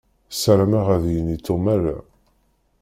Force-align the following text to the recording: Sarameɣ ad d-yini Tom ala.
Sarameɣ 0.33 0.87
ad 0.95 1.01
d-yini 1.03 1.37
Tom 1.45 1.65
ala. 1.75 1.97